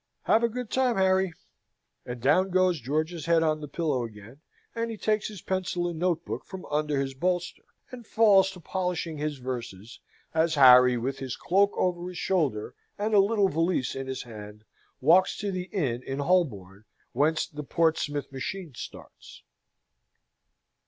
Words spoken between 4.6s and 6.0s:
and he takes his pencil and